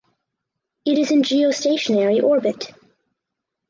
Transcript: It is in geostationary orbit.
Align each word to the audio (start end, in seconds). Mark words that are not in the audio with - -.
It 0.83 0.97
is 0.97 1.11
in 1.11 1.21
geostationary 1.21 2.23
orbit. 2.23 2.73